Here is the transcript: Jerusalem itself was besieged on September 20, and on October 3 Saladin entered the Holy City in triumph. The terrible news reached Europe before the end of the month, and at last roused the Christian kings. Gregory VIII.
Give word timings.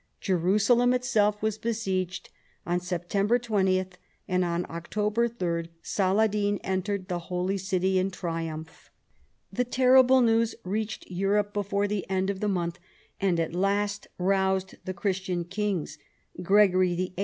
Jerusalem 0.19 0.95
itself 0.95 1.43
was 1.43 1.59
besieged 1.59 2.31
on 2.65 2.79
September 2.79 3.37
20, 3.37 3.85
and 4.27 4.43
on 4.43 4.65
October 4.67 5.27
3 5.27 5.69
Saladin 5.83 6.57
entered 6.63 7.07
the 7.07 7.19
Holy 7.29 7.59
City 7.59 7.99
in 7.99 8.09
triumph. 8.09 8.89
The 9.53 9.63
terrible 9.63 10.21
news 10.21 10.55
reached 10.63 11.05
Europe 11.11 11.53
before 11.53 11.87
the 11.87 12.09
end 12.09 12.31
of 12.31 12.39
the 12.39 12.47
month, 12.47 12.79
and 13.19 13.39
at 13.39 13.53
last 13.53 14.07
roused 14.17 14.73
the 14.85 14.95
Christian 14.95 15.43
kings. 15.43 15.99
Gregory 16.41 16.95
VIII. 16.95 17.13